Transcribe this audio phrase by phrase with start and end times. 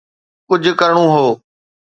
[0.49, 1.27] ڪجهه ڪرڻو هو.